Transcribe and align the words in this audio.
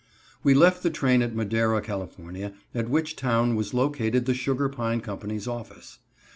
We 0.41 0.55
left 0.55 0.81
the 0.81 0.89
train 0.89 1.21
at 1.21 1.35
Madera, 1.35 1.79
Cal., 1.79 2.09
at 2.73 2.89
which 2.89 3.15
town 3.15 3.53
was 3.55 3.71
located 3.71 4.25
the 4.25 4.33
Sugar 4.33 4.67
Pine 4.67 4.99
Company's 4.99 5.47
office. 5.47 5.99